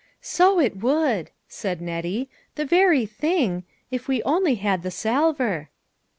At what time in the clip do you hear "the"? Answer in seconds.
2.55-2.65, 4.81-4.89